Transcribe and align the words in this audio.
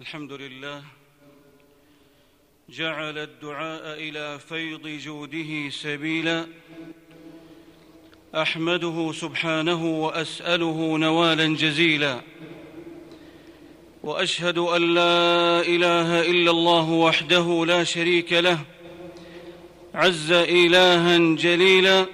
الحمد 0.00 0.32
لله 0.32 0.82
جعل 2.68 3.18
الدعاء 3.18 3.98
إلى 3.98 4.38
فيض 4.38 4.86
جوده 4.86 5.70
سبيلا. 5.70 6.46
أحمده 8.34 9.12
سبحانه 9.12 9.84
وأسأله 10.04 10.96
نوالا 10.98 11.56
جزيلا. 11.56 12.20
وأشهد 14.02 14.58
أن 14.58 14.94
لا 14.94 15.60
إله 15.60 16.30
إلا 16.30 16.50
الله 16.50 16.90
وحده 16.90 17.64
لا 17.66 17.84
شريك 17.84 18.32
له 18.32 18.58
عز 19.94 20.32
إلها 20.32 21.18
جليلا. 21.18 22.06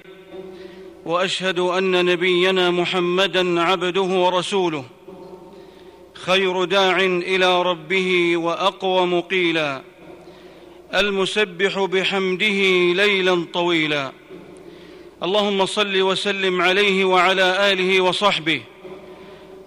وأشهد 1.05 1.59
أن 1.59 2.05
نبينا 2.05 2.71
محمدا 2.71 3.61
عبده 3.61 4.01
ورسوله. 4.01 4.85
خير 6.25 6.63
داع 6.63 6.99
إلى 6.99 7.61
ربه 7.61 8.37
وأقوم 8.37 9.21
قيلا. 9.21 9.81
المسبح 10.95 11.79
بحمده 11.79 12.93
ليلا 12.93 13.45
طويلا. 13.53 14.11
اللهم 15.23 15.65
صل 15.65 16.01
وسلم 16.01 16.61
عليه 16.61 17.05
وعلى 17.05 17.71
آله 17.71 18.01
وصحبه. 18.01 18.61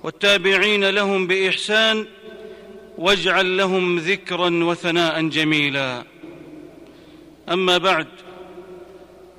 والتابعين 0.02 0.90
لهم 0.90 1.26
بإحسان 1.26 2.06
واجعل 2.98 3.56
لهم 3.56 3.98
ذكرا 3.98 4.64
وثناء 4.64 5.28
جميلا. 5.28 6.04
أما 7.52 7.78
بعد 7.78 8.06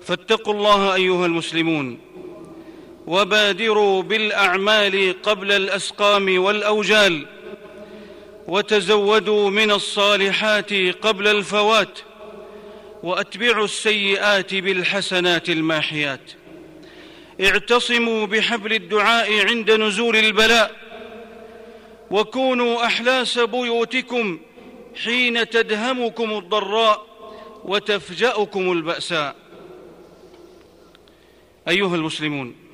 فاتقوا 0.01 0.53
الله 0.53 0.95
أيها 0.95 1.25
المسلمون. 1.25 2.06
وبادروا 3.07 4.01
بالأعمال 4.01 5.21
قبل 5.21 5.51
الأسقام 5.51 6.39
والأوجال 6.43 7.25
وتزودوا 8.47 9.49
من 9.49 9.71
الصالحات 9.71 10.73
قبل 10.73 11.27
الفوات 11.27 11.99
وأتبعوا 13.03 13.65
السيئات 13.65 14.55
بالحسنات 14.55 15.49
الماحيات. 15.49 16.31
اعتصموا 17.41 18.25
بحبل 18.25 18.73
الدعاء 18.73 19.47
عند 19.47 19.71
نزول 19.71 20.15
البلاء 20.15 20.75
وكونوا 22.11 22.85
أحلاس 22.85 23.39
بيوتكم 23.39 24.39
حين 25.03 25.49
تدهمكم 25.49 26.37
الضراء 26.37 27.05
وتفجأكم 27.63 28.71
البأساء. 28.71 29.35
أيها 31.67 31.95
المسلمون 31.95 32.66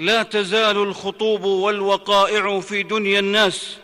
لا 0.00 0.22
تزال 0.22 0.76
الخطوب 0.76 1.44
والوقائع 1.44 2.60
في 2.60 2.82
دنيا 2.82 3.20
الناس 3.20 3.76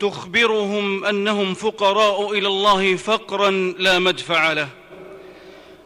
تخبرهم 0.00 1.04
أنهم 1.04 1.54
فقراء 1.54 2.32
إلى 2.32 2.48
الله 2.48 2.96
فقرا 2.96 3.50
لا 3.78 3.98
مدفع 3.98 4.52
له 4.52 4.68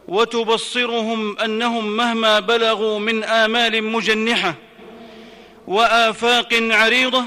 وتبصرهم 0.07 1.39
أنهم 1.39 1.97
مهما 1.97 2.39
بلغوا 2.39 2.99
من 2.99 3.23
آمال 3.23 3.83
مجنحة 3.83 4.55
وآفاق 5.67 6.53
عريضة 6.53 7.23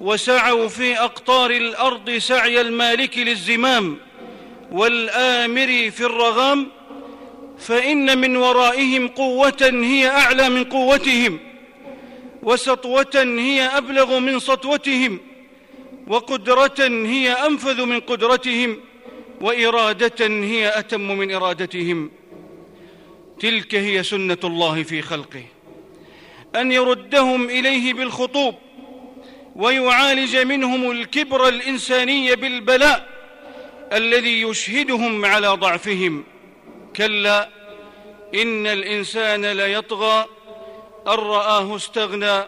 وسعوا 0.00 0.68
في 0.68 0.98
أقطار 0.98 1.50
الأرض 1.50 2.10
سعي 2.10 2.60
المالك 2.60 3.18
للزمام 3.18 3.96
والآمر 4.72 5.90
في 5.90 6.00
الرغام 6.00 6.77
فإن 7.58 8.18
من 8.18 8.36
ورائهم 8.36 9.08
قوة 9.08 9.70
هي 9.72 10.08
أعلى 10.08 10.48
من 10.48 10.64
قوتهم 10.64 11.38
وسطوة 12.42 13.14
هي 13.14 13.62
أبلغ 13.62 14.18
من 14.18 14.38
سطوتهم 14.38 15.18
وقدرة 16.06 16.88
هي 16.88 17.32
أنفذ 17.32 17.84
من 17.84 18.00
قدرتهم 18.00 18.80
وإرادة 19.40 20.26
هي 20.26 20.78
أتم 20.78 21.00
من 21.00 21.34
إرادتهم. 21.34 22.10
تلك 23.40 23.74
هي 23.74 24.02
سنة 24.02 24.38
الله 24.44 24.82
في 24.82 25.02
خلقه. 25.02 25.44
أن 26.56 26.72
يردهم 26.72 27.50
إليه 27.50 27.94
بالخطوب 27.94 28.54
ويعالج 29.56 30.36
منهم 30.36 30.90
الكبر 30.90 31.48
الإنساني 31.48 32.36
بالبلاء 32.36 33.08
الذي 33.92 34.42
يشهدهم 34.42 35.24
على 35.24 35.48
ضعفهم. 35.48 36.24
كلا 36.98 37.48
إن 38.34 38.66
الإنسان 38.66 39.46
ليطغى 39.46 40.26
أن 41.06 41.12
رآه 41.12 41.76
استغنى 41.76 42.38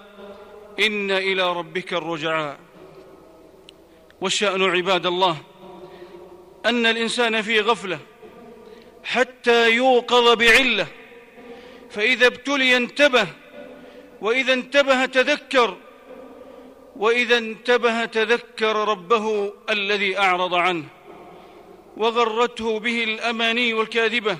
إن 0.80 1.10
إلى 1.10 1.52
ربك 1.52 1.92
الرجعى. 1.92 2.56
والشأن 4.20 4.62
عباد 4.62 5.06
الله 5.06 5.36
أن 6.66 6.86
الإنسان 6.86 7.42
في 7.42 7.60
غفلة 7.60 7.98
حتى 9.04 9.70
يوقظ 9.70 10.36
بعلة 10.36 10.86
فإذا 11.90 12.26
ابتلي 12.26 12.76
انتبه 12.76 13.26
وإذا 14.20 14.52
انتبه 14.52 15.06
تذكر 15.06 15.76
وإذا 16.96 17.38
انتبه 17.38 18.04
تذكر 18.04 18.88
ربه 18.88 19.52
الذي 19.70 20.18
أعرض 20.18 20.54
عنه. 20.54 20.84
وغرته 21.96 22.78
به 22.78 23.04
الأماني 23.04 23.74
والكاذبة 23.74 24.38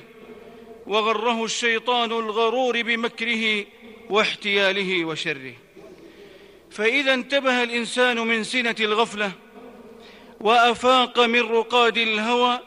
وغره 0.86 1.44
الشيطان 1.44 2.12
الغرور 2.12 2.82
بمكره 2.82 3.66
واحتياله 4.10 5.04
وشره. 5.04 5.54
فإذا 6.70 7.14
انتبه 7.14 7.62
الإنسان 7.62 8.18
من 8.18 8.44
سنة 8.44 8.76
الغفلة 8.80 9.32
وأفاق 10.40 11.20
من 11.20 11.40
رقاد 11.40 11.98
الهوى 11.98 12.58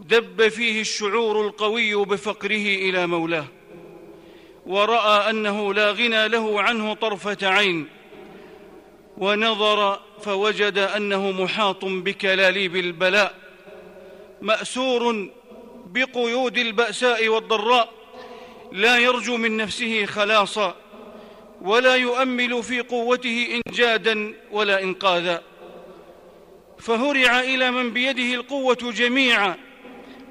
دب 0.00 0.48
فيه 0.48 0.80
الشعور 0.80 1.46
القوي 1.46 1.94
بفقره 1.94 2.76
إلى 2.88 3.06
مولاه 3.06 3.46
ورأى 4.66 5.30
أنه 5.30 5.74
لا 5.74 5.92
غنى 5.92 6.28
له 6.28 6.62
عنه 6.62 6.94
طرفة 6.94 7.38
عين 7.42 7.88
ونظر 9.18 10.00
فوجد 10.22 10.78
أنه 10.78 11.30
محاط 11.30 11.84
بكلاليب 11.84 12.76
البلاء. 12.76 13.47
مأسور 14.40 15.30
بقيود 15.86 16.58
البأساء 16.58 17.28
والضراء 17.28 17.92
لا 18.72 18.98
يرجو 18.98 19.36
من 19.36 19.56
نفسه 19.56 20.06
خلاصا 20.06 20.76
ولا 21.60 21.94
يؤمل 21.94 22.62
في 22.62 22.80
قوته 22.80 23.60
إنجادا 23.66 24.34
ولا 24.50 24.82
إنقاذا. 24.82 25.42
فهرع 26.78 27.40
إلى 27.40 27.70
من 27.70 27.92
بيده 27.92 28.34
القوة 28.34 28.74
جميعا 28.74 29.54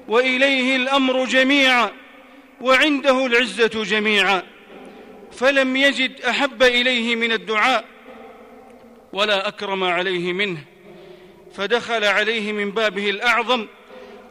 وإليه 0.08 0.76
الأمر 0.76 1.24
جميعا 1.24 1.90
وعنده 2.60 3.26
العزة 3.26 3.84
جميعا. 3.84 4.42
فلم 5.32 5.76
يجد 5.76 6.20
أحب 6.20 6.62
إليه 6.62 7.16
من 7.16 7.32
الدعاء 7.32 7.84
ولا 9.12 9.48
أكرم 9.48 9.84
عليه 9.84 10.32
منه. 10.32 10.64
فدخل 11.54 12.04
عليه 12.04 12.52
من 12.52 12.70
بابه 12.70 13.10
الأعظم 13.10 13.66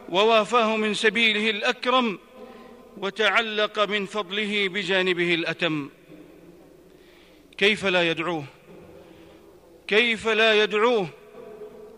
ووافاه 0.08 0.76
من 0.76 0.94
سبيله 0.94 1.50
الأكرم 1.50 2.18
وتعلق 2.96 3.78
من 3.78 4.06
فضله 4.06 4.68
بجانبه 4.68 5.34
الأتم. 5.34 5.90
كيف 7.58 7.86
لا 7.86 8.10
يدعوه؟ 8.10 8.44
كيف 9.88 10.28
لا 10.28 10.62
يدعوه؟ 10.62 11.08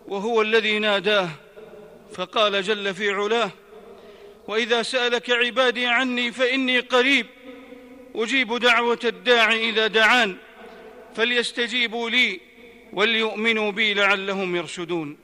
وهو 0.07 0.41
الذي 0.41 0.79
ناداه 0.79 1.29
فقال 2.13 2.61
جل 2.61 2.93
في 2.93 3.09
علاه 3.09 3.51
وإذا 4.47 4.83
سألك 4.83 5.29
عبادي 5.29 5.85
عني 5.85 6.31
فإني 6.31 6.79
قريب 6.79 7.25
أجيب 8.15 8.57
دعوة 8.57 8.99
الداع 9.03 9.53
إذا 9.53 9.87
دعان 9.87 10.37
فليستجيبوا 11.15 12.09
لي 12.09 12.39
وليؤمنوا 12.93 13.71
بي 13.71 13.93
لعلهم 13.93 14.55
يرشدون. 14.55 15.17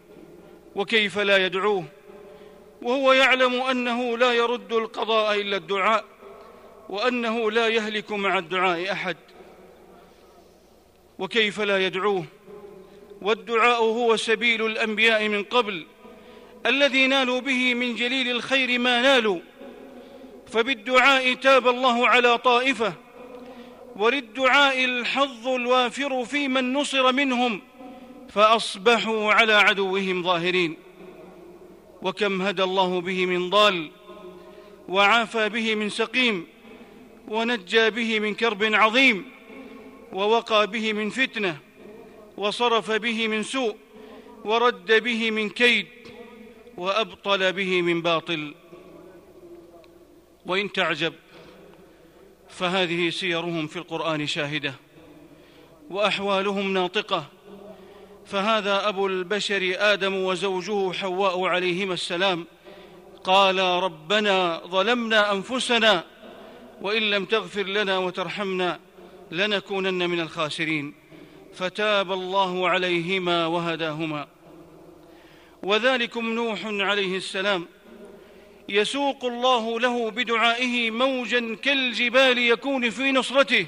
وكيف 0.76 1.18
لا 1.18 1.46
يدعوه؟ 1.46 1.86
وهو 2.82 3.14
يعلم 3.14 3.62
أنه 3.62 4.18
لا 4.18 4.34
يرد 4.34 4.74
القضاء 4.74 5.42
إلا 5.42 5.58
الدعاء 5.58 6.06
وأنه 6.90 7.52
لا 7.52 7.68
يهلك 7.68 8.12
مع 8.12 8.38
الدعاء 8.38 8.92
أحد. 8.92 9.18
وكيف 11.20 11.60
لا 11.60 11.86
يدعوه؟ 11.86 12.26
والدعاء 13.22 13.84
هو 13.84 14.16
سبيل 14.16 14.66
الأنبياء 14.66 15.28
من 15.28 15.44
قبل 15.44 15.86
الذي 16.66 17.08
نالوا 17.08 17.40
به 17.40 17.74
من 17.74 17.96
جليل 17.96 18.32
الخير 18.32 18.80
ما 18.80 19.02
نالوا. 19.02 19.40
فبالدعاء 20.48 21.34
تاب 21.34 21.68
الله 21.68 22.08
على 22.08 22.38
طائفة 22.38 22.94
وللدعاء 23.96 24.86
الحظ 24.86 25.48
الوافر 25.48 26.26
في 26.26 26.48
من 26.48 26.74
نصر 26.74 27.12
منهم 27.12 27.62
فأصبحوا 28.30 29.34
على 29.34 29.54
عدوهم 29.54 30.24
ظاهرين. 30.24 30.87
وكم 32.02 32.42
هدى 32.42 32.64
الله 32.64 33.02
به 33.02 33.26
من 33.26 33.50
ضال 33.50 33.92
وعافى 34.90 35.50
به 35.50 35.76
من 35.76 35.90
سقيم 35.90 36.48
ونجى 37.28 37.90
به 37.90 38.20
من 38.20 38.36
كرب 38.36 38.64
عظيم 38.64 39.26
ووقى 40.14 40.68
به 40.68 40.94
من 40.94 41.10
فتنة 41.10 41.58
وصرف 42.38 42.92
به 42.92 43.28
من 43.28 43.44
سوء 43.44 43.76
ورد 44.46 45.04
به 45.04 45.32
من 45.32 45.50
كيد 45.50 45.88
وأبطل 46.78 47.54
به 47.54 47.82
من 47.82 48.02
باطل. 48.02 48.54
وإن 50.46 50.72
تعجب 50.72 51.14
فهذه 52.50 53.10
سيرهم 53.10 53.68
في 53.68 53.78
القرآن 53.78 54.28
شاهدة 54.28 54.74
وأحوالهم 55.90 56.74
ناطقة 56.74 57.26
فهذا 58.28 58.88
أبو 58.90 59.08
البشر 59.08 59.76
آدم 59.78 60.16
وزوجه 60.16 60.92
حواء 60.92 61.46
عليهما 61.46 61.94
السلام. 61.94 62.46
قالا 63.24 63.80
ربنا 63.80 64.62
ظلمنا 64.68 65.32
أنفسنا 65.32 66.04
وإن 66.82 67.10
لم 67.10 67.26
تغفر 67.26 67.64
لنا 67.64 67.98
وترحمنا 67.98 68.80
لنكونن 69.32 70.10
من 70.10 70.20
الخاسرين. 70.20 70.94
فتاب 71.54 72.12
الله 72.12 72.70
عليهما 72.70 73.46
وهداهما. 73.46 74.28
وذلكم 75.64 76.30
نوح 76.30 76.66
عليه 76.66 77.18
السلام. 77.18 77.66
يسوق 78.70 79.26
الله 79.26 79.80
له 79.80 80.12
بدعائه 80.12 80.92
موجا 80.92 81.56
كالجبال 81.56 82.38
يكون 82.38 82.90
في 82.90 83.12
نصرته. 83.12 83.68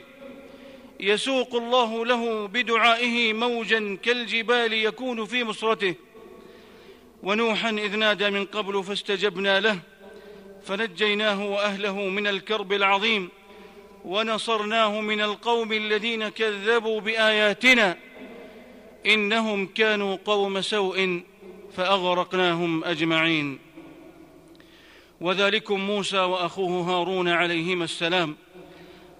يسوق 1.00 1.56
الله 1.56 2.06
له 2.06 2.48
بدعائه 2.48 3.34
موجا 3.34 3.98
كالجبال 4.04 4.74
يكون 4.74 5.26
في 5.26 5.44
نصرته 5.44 5.96
ونوحا 7.24 7.70
إذ 7.70 7.96
نادى 7.96 8.30
من 8.30 8.46
قبل 8.46 8.84
فاستجبنا 8.84 9.60
له 9.60 9.80
فنجيناه 10.64 11.46
وأهله 11.46 11.96
من 11.96 12.28
الكرب 12.28 12.74
العظيم 12.74 13.30
ونصرناه 14.06 15.02
من 15.02 15.22
القوم 15.22 15.74
الذين 15.74 16.30
كذبوا 16.30 17.02
بآياتنا. 17.02 17.98
إنهم 19.06 19.66
كانوا 19.66 20.18
قوم 20.26 20.62
سوء 20.62 21.22
فأغرقناهم 21.78 22.84
أجمعين. 22.84 23.60
وذلكم 25.22 25.80
موسى 25.80 26.20
وأخوه 26.20 26.72
هارون 26.92 27.30
عليهما 27.30 27.84
السلام. 27.84 28.36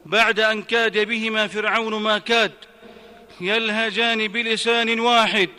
بعد 0.06 0.40
أن 0.40 0.62
كاد 0.62 0.98
بهما 0.98 1.48
فرعون 1.48 1.94
ما 1.94 2.18
كاد 2.18 2.52
يلهجان 3.42 4.28
بلسان 4.28 5.00
واحد. 5.00 5.50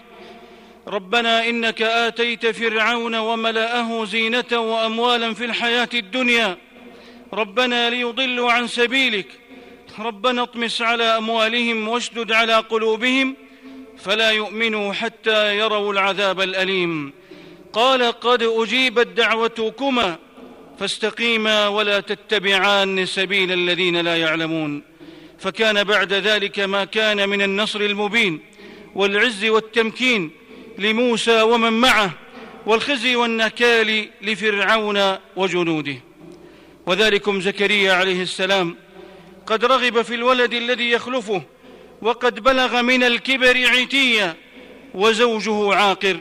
ربنا 0.86 1.48
إنك 1.48 1.82
آتيت 1.82 2.46
فرعون 2.46 3.14
وملأه 3.14 4.04
زينة 4.04 4.52
وأموالا 4.52 5.34
في 5.34 5.44
الحياة 5.44 5.88
الدنيا. 5.94 6.56
ربنا 7.32 7.90
ليضلوا 7.90 8.52
عن 8.52 8.66
سبيلك. 8.66 9.26
ربنا 9.98 10.42
اطمس 10.42 10.82
على 10.82 11.04
أموالهم 11.04 11.88
واشدد 11.88 12.32
على 12.32 12.54
قلوبهم 12.54 13.36
فلا 13.98 14.30
يؤمنوا 14.30 14.92
حتى 14.92 15.58
يروا 15.58 15.92
العذاب 15.92 16.40
الأليم. 16.40 17.12
قال 17.72 18.02
قد 18.02 18.42
أجيبت 18.42 19.06
دعوتكما. 19.06 20.18
فاستقيما 20.80 21.68
ولا 21.68 22.00
تتبعان 22.00 23.06
سبيل 23.06 23.52
الذين 23.52 23.96
لا 23.96 24.16
يعلمون. 24.16 24.82
فكان 25.38 25.84
بعد 25.84 26.12
ذلك 26.12 26.60
ما 26.60 26.84
كان 26.84 27.28
من 27.28 27.42
النصر 27.42 27.80
المبين 27.80 28.40
والعز 28.94 29.44
والتمكين 29.44 30.30
لموسى 30.78 31.42
ومن 31.42 31.72
معه 31.72 32.10
والخزي 32.66 33.16
والنكال 33.16 34.08
لفرعون 34.22 35.16
وجنوده. 35.36 35.96
وذلكم 36.86 37.40
زكريا 37.40 37.92
عليه 37.92 38.22
السلام. 38.22 38.76
قد 39.46 39.64
رغب 39.64 40.02
في 40.02 40.14
الولد 40.14 40.54
الذي 40.54 40.90
يخلفه 40.90 41.42
وقد 42.02 42.40
بلغ 42.40 42.82
من 42.82 43.02
الكبر 43.02 43.66
عتيا 43.66 44.36
وزوجه 44.94 45.74
عاقر. 45.74 46.20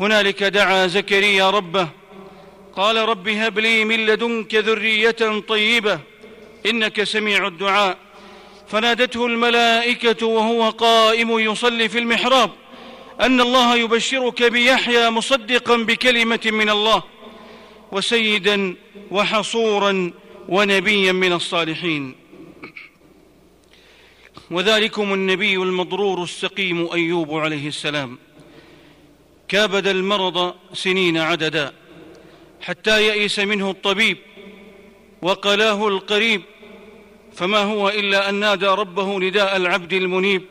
هنالك 0.00 0.42
دعا 0.42 0.86
زكريا 0.86 1.50
ربه 1.50 2.01
قال 2.76 2.96
رب 2.96 3.28
هب 3.28 3.58
لي 3.58 3.84
من 3.84 4.06
لدنك 4.06 4.54
ذرية 4.54 5.40
طيبة 5.48 6.00
إنك 6.66 7.02
سميع 7.04 7.46
الدعاء. 7.46 7.98
فنادته 8.68 9.26
الملائكة 9.26 10.26
وهو 10.26 10.70
قائم 10.70 11.38
يصلي 11.38 11.88
في 11.88 11.98
المحراب. 11.98 12.50
أن 13.20 13.40
الله 13.40 13.76
يبشرك 13.76 14.42
بيحيى 14.42 15.10
مصدقا 15.10 15.76
بكلمة 15.76 16.40
من 16.46 16.70
الله 16.70 17.02
وسيدا 17.92 18.74
وحصورا 19.10 20.12
ونبيا 20.48 21.12
من 21.12 21.32
الصالحين. 21.32 22.14
وذلكم 24.50 25.14
النبي 25.14 25.56
المضرور 25.56 26.22
السقيم 26.22 26.88
أيوب 26.92 27.34
عليه 27.34 27.68
السلام. 27.68 28.18
كابد 29.48 29.86
المرض 29.86 30.54
سنين 30.72 31.16
عددا. 31.18 31.81
حتى 32.62 33.06
يئس 33.06 33.38
منه 33.38 33.70
الطبيب 33.70 34.18
وقلاه 35.22 35.88
القريب 35.88 36.42
فما 37.32 37.58
هو 37.58 37.88
إلا 37.88 38.28
أن 38.28 38.34
نادى 38.34 38.66
ربه 38.66 39.18
نداء 39.18 39.56
العبد 39.56 39.92
المنيب. 39.92 40.42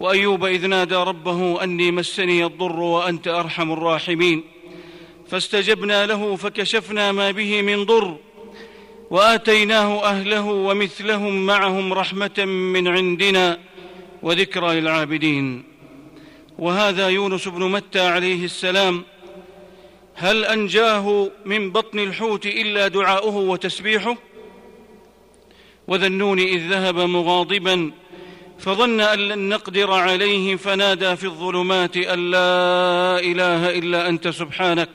وأيوب 0.00 0.44
إذ 0.44 0.66
نادى 0.66 0.94
ربه 0.94 1.64
أني 1.64 1.90
مسني 1.90 2.44
الضر 2.44 2.80
وأنت 2.80 3.28
أرحم 3.28 3.72
الراحمين. 3.72 4.42
فاستجبنا 5.28 6.06
له 6.06 6.36
فكشفنا 6.36 7.12
ما 7.12 7.30
به 7.30 7.62
من 7.62 7.84
ضر 7.84 8.16
وآتيناه 9.10 10.04
أهله 10.04 10.44
ومثلهم 10.44 11.46
معهم 11.46 11.92
رحمة 11.92 12.44
من 12.44 12.88
عندنا 12.88 13.58
وذكرى 14.22 14.80
للعابدين. 14.80 15.64
وهذا 16.58 17.08
يونس 17.08 17.48
بن 17.48 17.70
متى 17.70 18.00
عليه 18.00 18.44
السلام 18.44 19.02
هل 20.22 20.44
أنجاه 20.44 21.30
من 21.44 21.70
بطن 21.70 21.98
الحوت 21.98 22.46
إلا 22.46 22.88
دعاؤه 22.88 23.36
وتسبيحه؟ 23.36 24.16
وذا 25.88 26.06
النون 26.06 26.38
إذ 26.38 26.68
ذهب 26.68 26.98
مغاضبا 26.98 27.92
فظن 28.58 29.00
أن 29.00 29.18
لن 29.18 29.48
نقدر 29.48 29.92
عليه 29.92 30.56
فنادى 30.56 31.16
في 31.16 31.24
الظلمات 31.24 31.96
أن 31.96 32.30
لا 32.30 33.18
إله 33.18 33.78
إلا 33.78 34.08
أنت 34.08 34.28
سبحانك. 34.28 34.88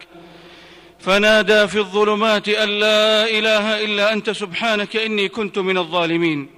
فنادى 0.99 1.67
في 1.67 1.79
الظلمات 1.79 2.49
أن 2.49 2.69
لا 2.69 3.29
إله 3.29 3.83
إلا 3.85 4.13
أنت 4.13 4.29
سبحانك 4.29 4.95
إني 4.95 5.29
كنت 5.29 5.59
من 5.59 5.77
الظالمين. 5.77 6.49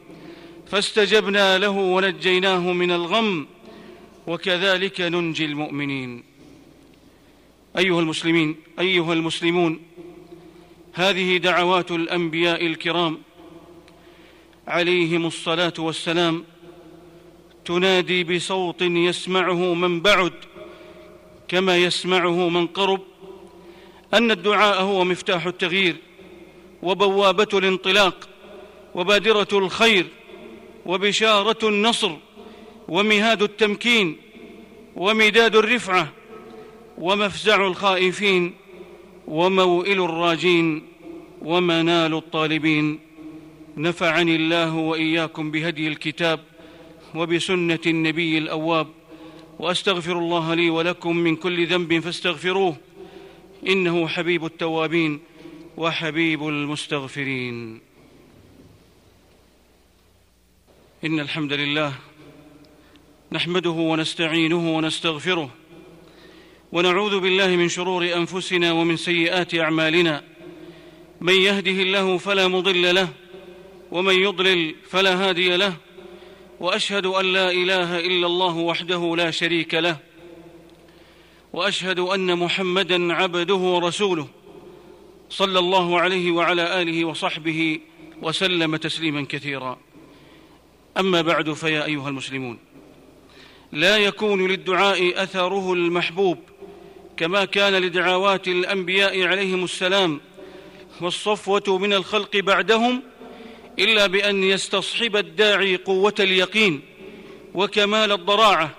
فاستجبنا 0.67 1.57
له 1.57 1.69
ونجيناه 1.69 2.73
من 2.73 2.91
الغم 2.91 3.47
وكذلك 4.27 5.01
ننجي 5.01 5.45
المؤمنين. 5.45 6.28
أيها 7.77 7.99
المسلمين 7.99 8.55
أيها 8.79 9.13
المسلمون 9.13 9.79
هذه 10.93 11.37
دعوات 11.37 11.91
الأنبياء 11.91 12.65
الكرام 12.65 13.17
عليهم 14.67 15.25
الصلاة 15.25 15.73
والسلام 15.79 16.43
تنادي 17.65 18.23
بصوت 18.23 18.81
يسمعه 18.81 19.73
من 19.73 20.01
بعد 20.01 20.33
كما 21.47 21.77
يسمعه 21.77 22.49
من 22.49 22.67
قرب 22.67 23.01
أن 24.13 24.31
الدعاء 24.31 24.81
هو 24.81 25.03
مفتاح 25.03 25.45
التغيير 25.45 25.95
وبوابة 26.83 27.47
الانطلاق 27.53 28.29
وبادرة 28.95 29.47
الخير 29.53 30.07
وبشارة 30.85 31.67
النصر 31.69 32.11
ومهاد 32.87 33.41
التمكين 33.41 34.17
ومداد 34.95 35.55
الرفعة 35.55 36.18
ومفزع 36.99 37.67
الخائفين 37.67 38.53
وموئل 39.27 40.01
الراجين 40.01 40.87
ومنال 41.41 42.13
الطالبين. 42.13 42.99
نفعني 43.77 44.35
الله 44.35 44.75
وإياكم 44.75 45.51
بهدي 45.51 45.87
الكتاب 45.87 46.39
وبسنة 47.15 47.79
النبي 47.85 48.37
الأواب 48.37 48.87
وأستغفر 49.59 50.17
الله 50.19 50.53
لي 50.53 50.69
ولكم 50.69 51.17
من 51.17 51.35
كل 51.35 51.67
ذنب 51.67 51.99
فاستغفروه 51.99 52.75
إنه 53.67 54.07
حبيب 54.07 54.45
التوابين 54.45 55.19
وحبيب 55.77 56.47
المستغفرين. 56.47 57.79
إن 61.05 61.19
الحمد 61.19 61.53
لله 61.53 61.93
نحمده 63.31 63.69
ونستعينه 63.69 64.75
ونستغفره 64.75 65.49
ونعوذ 66.71 67.19
بالله 67.19 67.47
من 67.47 67.69
شرور 67.69 68.13
أنفسنا 68.15 68.71
ومن 68.71 68.97
سيئات 68.97 69.55
أعمالنا. 69.55 70.23
من 71.21 71.33
يهده 71.33 71.71
الله 71.71 72.17
فلا 72.17 72.47
مضل 72.47 72.95
له 72.95 73.09
ومن 73.91 74.13
يضلل 74.13 74.75
فلا 74.89 75.29
هادي 75.29 75.55
له 75.55 75.73
وأشهد 76.59 77.05
أن 77.05 77.25
لا 77.25 77.51
إله 77.51 77.99
إلا 77.99 78.27
الله 78.27 78.57
وحده 78.57 79.15
لا 79.15 79.31
شريك 79.31 79.73
له 79.73 79.97
وأشهد 81.53 81.99
أن 81.99 82.37
محمدا 82.37 83.13
عبده 83.13 83.55
ورسوله 83.55 84.27
صلى 85.29 85.59
الله 85.59 85.99
عليه 85.99 86.31
وعلى 86.31 86.81
آله 86.81 87.05
وصحبه 87.05 87.79
وسلم 88.21 88.75
تسليما 88.75 89.25
كثيرا. 89.29 89.79
أما 90.97 91.21
بعد 91.21 91.53
فيا 91.53 91.85
أيها 91.85 92.09
المسلمون 92.09 92.57
لا 93.71 93.97
يكون 93.97 94.47
للدعاء 94.47 95.23
أثره 95.23 95.73
المحبوب 95.73 96.37
كما 97.19 97.45
كان 97.45 97.73
لدعوات 97.73 98.47
الأنبياء 98.47 99.23
عليهم 99.23 99.63
السلام 99.63 100.21
والصفوة 101.01 101.77
من 101.77 101.93
الخلق 101.93 102.37
بعدهم 102.37 103.03
إلا 103.79 104.07
بأن 104.07 104.43
يستصحب 104.43 105.15
الداعي 105.15 105.75
قوة 105.75 106.13
اليقين 106.19 106.81
وكمال 107.53 108.11
الضراعة 108.11 108.69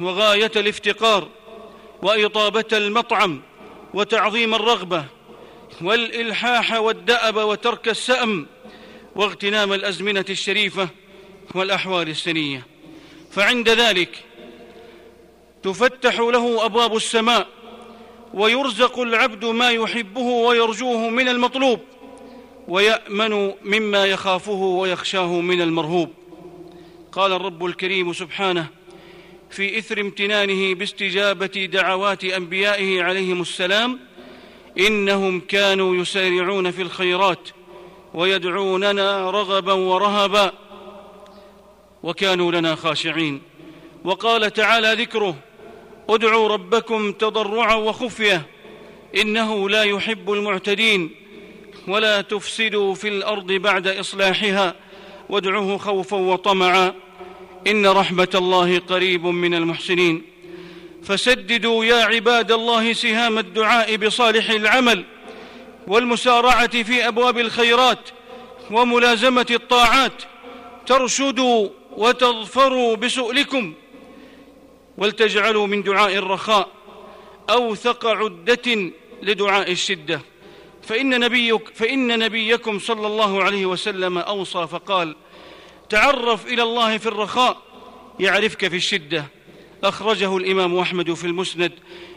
وغاية 0.00 0.50
الافتقار 0.56 1.28
وإطابة 2.02 2.64
المطعم 2.72 3.42
وتعظيم 3.94 4.54
الرغبة 4.54 5.04
والإلحاح 5.80 6.72
والدأب 6.72 7.36
وترك 7.36 7.88
السأم 7.88 8.46
واغتنام 9.16 9.72
الأزمنة 9.72 10.24
الشريفة 10.30 10.88
والأحوال 11.54 12.08
السنية. 12.08 12.66
فعند 13.30 13.68
ذلك 13.68 14.24
تفتح 15.62 16.18
له 16.20 16.64
أبواب 16.64 16.96
السماء 16.96 17.55
ويرزق 18.34 18.98
العبد 18.98 19.44
ما 19.44 19.70
يحبه 19.70 20.20
ويرجوه 20.20 21.08
من 21.08 21.28
المطلوب 21.28 21.80
ويأمن 22.68 23.52
مما 23.64 24.04
يخافه 24.04 24.52
ويخشاه 24.52 25.40
من 25.40 25.60
المرهوب. 25.60 26.10
قال 27.12 27.32
الرب 27.32 27.64
الكريم 27.64 28.12
سبحانه 28.12 28.66
في 29.50 29.78
إثر 29.78 30.00
امتنانه 30.00 30.74
باستجابة 30.74 31.68
دعوات 31.72 32.24
أنبيائه 32.24 33.02
عليهم 33.02 33.40
السلام 33.40 33.98
إنهم 34.78 35.40
كانوا 35.40 35.96
يسارعون 35.96 36.70
في 36.70 36.82
الخيرات 36.82 37.48
ويدعوننا 38.14 39.30
رغبا 39.30 39.72
ورهبا 39.72 40.52
وكانوا 42.02 42.52
لنا 42.52 42.74
خاشعين. 42.74 43.42
وقال 44.04 44.52
تعالى 44.52 44.94
ذكره 44.94 45.36
ادعوا 46.08 46.48
ربكم 46.48 47.12
تضرعا 47.12 47.74
وخفية 47.74 48.46
إنه 49.16 49.68
لا 49.68 49.82
يحب 49.82 50.32
المعتدين 50.32 51.10
ولا 51.88 52.20
تفسدوا 52.20 52.94
في 52.94 53.08
الأرض 53.08 53.52
بعد 53.52 53.88
إصلاحها 53.88 54.74
وادعوه 55.28 55.78
خوفا 55.78 56.16
وطمعا 56.16 56.94
إن 57.66 57.86
رحمة 57.86 58.28
الله 58.34 58.78
قريب 58.78 59.26
من 59.26 59.54
المحسنين 59.54 60.22
فسددوا 61.02 61.84
يا 61.84 62.04
عباد 62.04 62.52
الله 62.52 62.92
سهام 62.92 63.38
الدعاء 63.38 63.96
بصالح 63.96 64.50
العمل 64.50 65.04
والمسارعة 65.86 66.82
في 66.82 67.08
أبواب 67.08 67.38
الخيرات 67.38 67.98
وملازمة 68.70 69.46
الطاعات 69.50 70.22
ترشدوا 70.86 71.68
وتظفروا 71.96 72.96
بسؤلكم 72.96 73.74
ولتجعلوا 74.98 75.66
من 75.66 75.82
دعاء 75.82 76.14
الرخاء 76.14 76.68
اوثق 77.50 78.06
عدة 78.06 78.92
لدعاء 79.22 79.72
الشدة. 79.72 80.20
فإن 80.82 81.20
نبيك 81.20 81.68
فإن 81.74 82.18
نبيكم 82.18 82.78
صلى 82.78 83.06
الله 83.06 83.42
عليه 83.42 83.66
وسلم 83.66 84.18
أوصى 84.18 84.66
فقال 84.66 85.16
تعرف 85.88 86.46
إلى 86.46 86.62
الله 86.62 86.98
في 86.98 87.06
الرخاء 87.06 87.62
يعرفك 88.20 88.68
في 88.68 88.76
الشدة. 88.76 89.24
أخرجه 89.84 90.36
الإمام 90.36 90.78
أحمد 90.78 91.14
في 91.14 91.24
المسند 91.24 91.72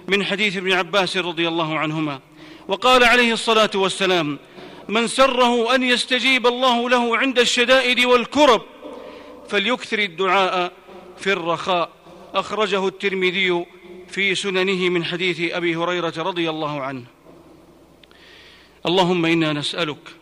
من 0.07 0.25
حديث 0.25 0.57
ابن 0.57 0.71
عباس 0.71 1.17
رضي 1.17 1.48
الله 1.48 1.79
عنهما. 1.79 2.19
وقال 2.67 3.03
عليه 3.03 3.33
الصلاة 3.33 3.71
والسلام 3.75 4.39
من 4.88 5.07
سره 5.07 5.75
أن 5.75 5.83
يستجيب 5.83 6.48
الله 6.48 6.89
له 6.89 7.17
عند 7.17 7.39
الشدائد 7.39 8.05
والكرب 8.05 8.62
فليكثر 9.50 10.00
الدعاء 10.00 10.71
في 11.17 11.31
الرخاء. 11.31 11.99
أخرجه 12.33 12.88
الترمذي 12.88 13.65
في 14.07 14.36
سننه 14.36 14.89
من 14.89 15.03
حديث 15.03 15.51
أبي 15.51 15.75
هريرة 15.75 16.13
رضي 16.17 16.50
الله 16.50 16.81
عنه. 16.81 17.03
اللهم 18.86 19.25
إنا 19.25 19.53
نسألك 19.53 20.15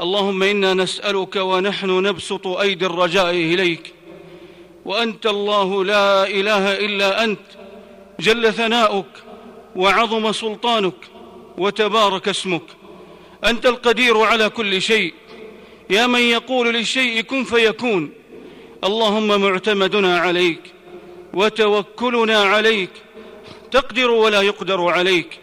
اللهم 0.00 0.42
إنا 0.42 0.74
نسألك 0.74 1.36
ونحن 1.36 1.90
نبسط 1.90 2.46
أيدي 2.46 2.86
الرجاء 2.86 3.30
إليك 3.30 3.94
وأنت 4.84 5.26
الله 5.26 5.84
لا 5.84 6.26
إله 6.26 6.78
إلا 6.78 7.24
أنت 7.24 7.40
جل 8.20 8.52
ثناؤك 8.52 9.06
وعظم 9.76 10.32
سلطانك 10.32 10.94
وتبارك 11.58 12.28
اسمك. 12.28 12.62
أنت 13.44 13.66
القدير 13.66 14.18
على 14.20 14.48
كل 14.48 14.82
شيء 14.82 15.14
يا 15.90 16.06
من 16.06 16.20
يقول 16.20 16.74
للشيء 16.74 17.20
كن 17.20 17.44
فيكون. 17.44 18.10
اللهم 18.84 19.40
معتمدنا 19.40 20.18
عليك 20.18 20.60
وتوكلنا 21.36 22.38
عليك. 22.42 22.90
تقدر 23.70 24.10
ولا 24.10 24.42
يقدر 24.42 24.88
عليك. 24.88 25.38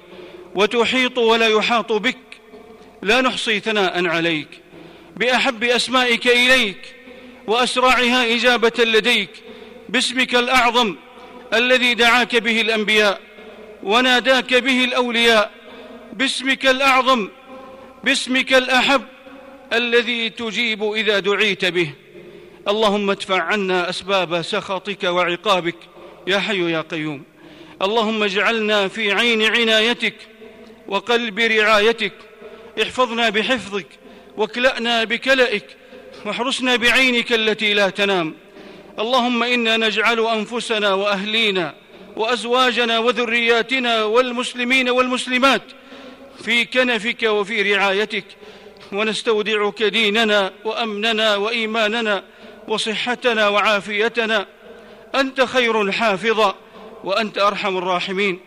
وتحيط 0.56 1.18
ولا 1.18 1.48
يحاط 1.48 1.92
بك. 1.92 2.18
لا 3.02 3.22
نحصي 3.22 3.60
ثناء 3.60 4.08
عليك. 4.08 4.48
بأحب 5.16 5.64
أسمائك 5.64 6.28
إليك. 6.28 6.96
وأسرعها 7.48 8.36
إجابة 8.36 8.72
لديك. 8.80 9.30
باسمك 9.90 10.36
الأعظم 10.36 10.96
الذي 11.54 11.94
دعاك 11.94 12.36
به 12.36 12.62
الأنبياء. 12.62 13.22
وناداك 13.84 14.54
به 14.54 14.84
الأولياء. 14.84 15.52
باسمك 16.14 16.66
الأعظم. 16.66 17.30
باسمك 18.04 18.54
الأحب 18.54 19.02
الذي 19.74 20.30
تجيب 20.30 20.84
إذا 20.94 21.20
دعيت 21.20 21.66
به. 21.66 22.03
اللهم 22.68 23.10
ادفع 23.10 23.42
عنا 23.42 23.90
أسباب 23.90 24.42
سخطك 24.42 25.04
وعقابك 25.04 25.76
يا 26.28 26.40
حي 26.40 26.72
يا 26.72 26.82
قيوم. 26.82 27.24
اللهم 27.82 28.24
اجعلنا 28.24 28.88
في 28.88 29.12
عين 29.12 29.42
عنايتك 29.42 30.16
وقلب 30.88 31.40
رعايتك. 31.40 32.14
احفظنا 32.82 33.30
بحفظك 33.30 33.88
واكلأنا 34.38 35.04
بكلئك 35.04 35.66
واحرسنا 36.26 36.76
بعينك 36.76 37.34
التي 37.34 37.74
لا 37.74 37.90
تنام. 37.90 38.36
اللهم 39.00 39.44
إنا 39.44 39.78
نجعل 39.78 40.20
أنفسنا 40.20 40.94
وأهلينا 40.94 41.76
وأزواجنا 42.16 43.00
وذرياتنا 43.00 44.04
والمسلمين 44.04 44.90
والمسلمات 44.90 45.62
في 46.44 46.66
كنفك 46.66 47.24
وفي 47.24 47.74
رعايتك. 47.74 48.26
ونستودعك 48.92 49.84
ديننا 49.84 50.54
وأمننا 50.66 51.36
وإيماننا 51.36 52.24
وصحتنا 52.68 53.48
وعافيتنا. 53.48 54.46
أنت 55.16 55.42
خير 55.42 55.92
حافظا 55.92 56.56
وأنت 57.04 57.38
أرحم 57.38 57.78
الراحمين. 57.78 58.40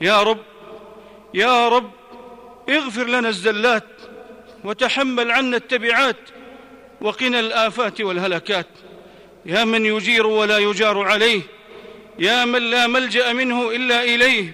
يا 0.00 0.22
رب 0.22 0.42
يا 1.34 1.68
رب 1.68 1.90
اغفر 2.68 3.06
لنا 3.06 3.28
الزلات 3.28 3.86
وتحمل 4.64 5.30
عنا 5.30 5.56
التبعات 5.56 6.16
وقنا 7.00 7.40
الآفات 7.40 8.00
والهلكات. 8.00 8.66
يا 9.46 9.64
من 9.64 9.86
يجير 9.86 10.26
ولا 10.26 10.58
يجار 10.58 11.02
عليه 11.02 11.40
يا 12.18 12.44
من 12.44 12.70
لا 12.70 12.86
ملجأ 12.86 13.32
منه 13.32 13.70
إلا 13.70 14.02
إليه 14.02 14.52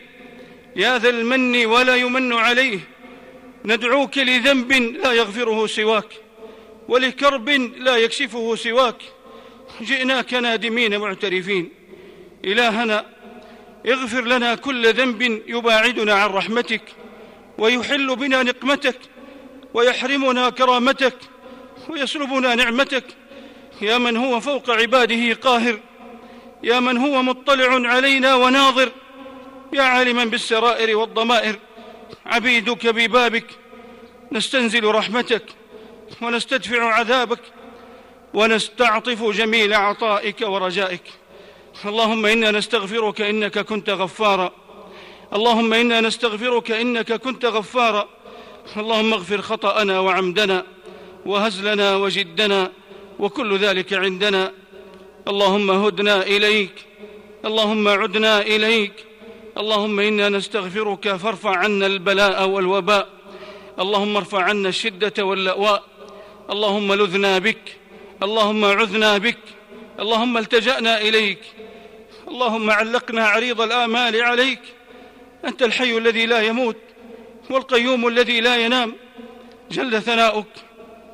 يا 0.77 0.99
ذا 0.99 1.09
المن 1.09 1.67
ولا 1.67 1.97
يمن 1.97 2.33
عليه. 2.33 2.79
ندعوك 3.65 4.19
لذنب 4.19 4.73
لا 4.73 5.13
يغفره 5.13 5.67
سواك. 5.67 6.09
ولكرب 6.91 7.49
لا 7.87 7.97
يكشفه 7.97 8.57
سواك. 8.57 9.03
جئناك 9.81 10.35
نادمين 10.35 10.99
معترفين. 10.99 11.69
إلهنا 12.45 13.07
اغفر 13.87 14.25
لنا 14.25 14.55
كل 14.55 14.93
ذنب 14.93 15.43
يباعدنا 15.47 16.15
عن 16.15 16.31
رحمتك 16.31 16.83
ويحل 17.59 18.17
بنا 18.17 18.43
نقمتك 18.43 18.99
ويحرمنا 19.75 20.51
كرامتك 20.51 21.17
ويسلبنا 21.89 22.55
نعمتك. 22.55 23.05
يا 23.83 23.99
من 23.99 24.17
هو 24.17 24.41
فوق 24.41 24.71
عباده 24.71 25.35
قاهر 25.35 25.79
يا 26.63 26.81
من 26.81 26.97
هو 26.97 27.23
مطلع 27.23 27.89
علينا 27.89 28.35
وناظر. 28.35 28.89
يا 29.73 29.83
عالما 29.83 30.25
بالسرائر 30.25 30.97
والضمائر 30.97 31.57
عبيدك 32.27 32.87
ببابك 32.87 33.47
نستنزل 34.33 34.85
رحمتك. 34.85 35.45
ونستدفع 36.23 36.95
عذابك 36.95 37.41
ونستعطف 38.35 39.23
جميل 39.23 39.75
عطائك 39.75 40.37
ورجائك. 40.43 41.03
اللهم 41.85 42.27
إنا 42.27 42.51
نستغفرك 42.51 43.21
إنك 43.21 43.59
كنت 43.59 43.91
غفارا. 43.91 44.53
اللهم 45.33 45.73
إنا 45.73 46.01
نستغفرك 46.01 46.71
إنك 46.71 47.13
كنت 47.13 47.45
غفارا. 47.45 48.09
اللهم 48.77 49.13
اغفر 49.13 49.41
خطأنا 49.41 50.01
وعمدنا 50.01 50.65
وهزلنا 51.27 51.97
وجدنا 51.97 52.73
وكل 53.19 53.59
ذلك 53.59 53.93
عندنا. 53.93 54.53
اللهم 55.29 55.71
هدنا 55.71 56.23
إليك. 56.23 56.87
اللهم 57.45 57.89
عدنا 57.89 58.41
إليك. 58.41 59.07
اللهم 59.59 60.01
إنا 60.01 60.29
نستغفرك 60.29 61.17
فارفع 61.17 61.57
عنا 61.57 61.87
البلاء 61.87 62.49
والوباء. 62.49 63.09
اللهم 63.79 64.17
ارفع 64.17 64.43
عنا 64.43 64.69
الشدة 64.69 65.25
واللاواء 65.25 65.90
اللهم 66.51 66.95
لذنا 66.95 67.39
بك. 67.39 67.77
اللهم 68.23 68.65
عذنا 68.65 69.19
بك. 69.19 69.39
اللهم 70.01 70.39
التجأنا 70.39 71.01
إليك. 71.01 71.39
اللهم 72.29 72.71
علقنا 72.71 73.27
عريض 73.27 73.61
الآمال 73.61 74.23
عليك. 74.23 74.61
أنت 75.45 75.63
الحي 75.63 75.99
الذي 75.99 76.27
لا 76.27 76.41
يموت 76.43 76.77
والقيوم 77.51 78.09
الذي 78.09 78.41
لا 78.41 78.57
ينام. 78.57 78.95
جل 79.71 80.03
ثناؤك 80.03 80.47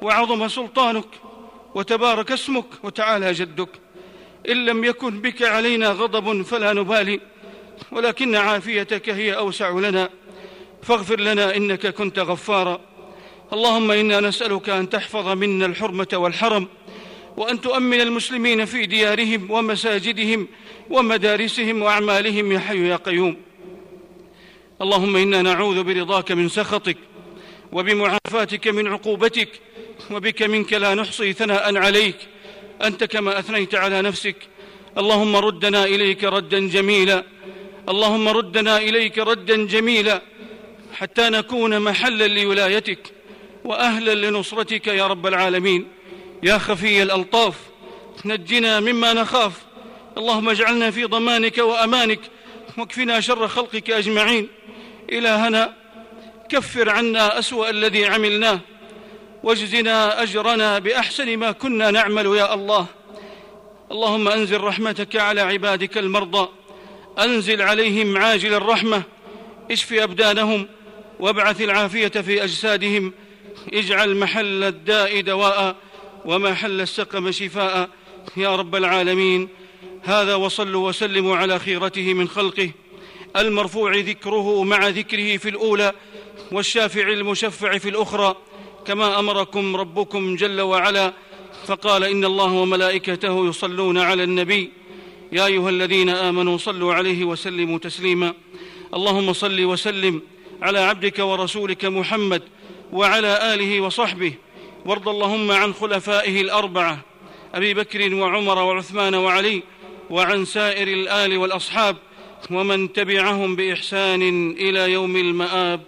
وعظم 0.03 0.49
سلطانك 0.49 1.09
وتبارك 1.75 2.33
اسمك 2.33 2.65
وتعالى 2.83 3.33
جدك. 3.33 3.69
إن 4.49 4.67
لم 4.67 4.85
يكن 4.85 5.21
بك 5.21 5.43
علينا 5.43 5.89
غضب 5.89 6.43
فلا 6.43 6.73
نبالي. 6.73 7.21
ولكن 7.93 8.37
عافيتك 8.37 9.09
هي 9.09 9.37
أوسع 9.37 9.69
لنا. 9.69 10.09
فاغفر 10.83 11.21
لنا 11.21 11.57
إنك 11.57 11.87
كنت 11.87 12.19
غفارا. 12.19 12.81
اللهم 13.53 13.91
إنا 13.91 14.21
نسألك 14.21 14.69
أن 14.69 14.91
تحفظ 14.91 15.29
منا 15.29 15.67
الحرمة 15.67 16.09
والحرم 16.13 16.69
وأن 17.37 17.61
تؤمن 17.61 18.01
المسلمين 18.01 18.65
في 18.65 18.87
ديارهم 18.87 19.51
ومساجدهم 19.51 20.49
ومدارسهم 20.91 21.83
وأعمالهم 21.83 22.53
يا 22.53 22.59
حي 22.59 22.89
يا 22.89 22.97
قيوم. 22.97 23.37
اللهم 24.83 25.17
إنا 25.17 25.43
نعوذ 25.43 25.83
برضاك 25.83 26.33
من 26.33 26.49
سخطك 26.49 26.97
وبمعافاتك 27.73 28.69
من 28.69 28.87
عقوبتك 28.87 29.49
وبك 30.11 30.43
منك 30.43 30.73
لا 30.73 30.95
نحصي 30.95 31.33
ثناء 31.33 31.77
عليك. 31.77 32.17
أنت 32.85 33.05
كما 33.05 33.39
أثنيت 33.39 33.75
على 33.75 34.03
نفسك. 34.03 34.37
اللهم 34.99 35.37
ردنا 35.37 35.85
إليك 35.85 36.25
ردا 36.25 36.69
جميلا. 36.69 37.25
اللهم 37.89 38.29
ردنا 38.29 38.79
إليك 38.79 39.19
ردا 39.19 39.67
جميلا. 39.67 40.23
حتى 40.93 41.31
نكون 41.31 41.81
محلا 41.81 42.27
لولايتك. 42.29 43.16
وأهلا 43.67 44.15
لنصرتك 44.15 44.87
يا 44.87 45.07
رب 45.07 45.27
العالمين. 45.27 45.89
يا 46.43 46.59
خفي 46.59 47.03
الألطاف 47.03 47.55
نجنا 48.25 48.81
مما 48.81 49.13
نخاف. 49.13 49.53
اللهم 50.19 50.49
اجعلنا 50.49 50.91
في 50.91 51.05
ضمانك 51.05 51.59
وأمانك 51.59 52.21
واكفنا 52.79 53.21
شر 53.21 53.49
خلقك 53.49 53.91
أجمعين. 53.91 54.49
إلهنا 55.13 55.75
كفر 56.49 56.91
عنا 56.91 57.39
أسوأ 57.39 57.71
الذي 57.71 58.07
عملناه. 58.07 58.61
واجزنا 59.43 60.23
أجرنا 60.23 60.79
بأحسن 60.79 61.37
ما 61.37 61.53
كنا 61.53 61.91
نعمل 61.91 62.27
يا 62.27 62.55
الله. 62.55 62.87
اللهم 63.93 64.29
أنزل 64.29 64.61
رحمتك 64.61 65.17
على 65.17 65.41
عبادك 65.41 65.99
المرضى. 65.99 66.49
أنزل 67.19 67.63
عليهم 67.63 68.19
عاجل 68.19 68.55
الرحمة. 68.55 69.03
اشف 69.71 69.93
أبدانهم 69.93 70.69
وابعث 71.21 71.61
العافية 71.61 72.09
في 72.09 72.45
أجسادهم. 72.45 73.13
اجعل 73.73 74.17
محل 74.17 74.65
الداء 74.65 75.21
دواء 75.21 75.77
ومحل 76.25 76.81
السقم 76.81 77.31
شفاء. 77.31 77.91
يا 78.37 78.57
رب 78.57 78.75
العالمين 78.75 79.49
هذا 80.03 80.35
وصلوا 80.35 80.89
وسلموا 80.89 81.37
على 81.37 81.59
خيرته 81.59 82.15
من 82.15 82.29
خلقه. 82.29 82.71
المرفوع 83.37 83.97
ذكره 83.97 84.63
مع 84.63 84.89
ذكره 84.89 85.37
في 85.37 85.49
الأولى 85.49 85.93
والشافع 86.53 87.09
المشفع 87.09 87.79
في 87.79 87.89
الأخرى. 87.89 88.37
كما 88.87 89.19
أمركم 89.19 89.77
ربكم 89.77 90.37
جل 90.37 90.61
وعلا 90.61 91.13
فقال 91.67 92.05
إن 92.05 92.25
الله 92.25 92.53
وملائكته 92.53 93.49
يصلون 93.49 93.99
على 93.99 94.25
النبي. 94.25 94.71
يا 95.33 95.47
أيها 95.47 95.71
الذين 95.71 96.09
آمنوا 96.09 96.59
صلوا 96.59 96.95
عليه 96.95 97.25
وسلموا 97.25 97.79
تسليما. 97.79 98.35
اللهم 98.95 99.33
صل 99.33 99.65
وسلم 99.65 100.23
على 100.63 100.79
عبدك 100.79 101.19
ورسولك 101.19 101.85
محمد 101.85 102.43
وعلى 102.93 103.55
آله 103.55 103.81
وصحبه. 103.81 104.33
وارض 104.85 105.09
اللهم 105.09 105.51
عن 105.51 105.75
خلفائه 105.75 106.41
الأربعة 106.41 107.01
أبي 107.55 107.75
بكر 107.75 108.15
وعمر 108.15 108.59
وعثمان 108.59 109.15
وعلي 109.15 109.63
وعن 110.11 110.45
سائر 110.45 110.89
الآل 110.89 111.39
والأصحاب 111.39 111.97
ومن 112.51 112.93
تبعهم 112.93 113.57
بإحسان 113.57 114.51
إلى 114.51 114.93
يوم 114.93 115.17
المآب. 115.17 115.83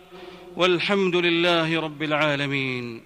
والحمد 0.57 1.16
لله 1.16 1.81
رب 1.81 2.03
العالمين. 2.03 3.03